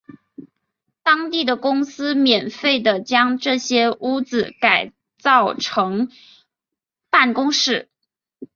[1.03, 6.09] 当地的公司免费地将这些屋子改造成
[7.11, 7.87] 办公室。